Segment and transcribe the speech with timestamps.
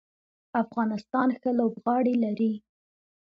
[0.63, 2.53] افغانستان ښه لوبغاړي لري.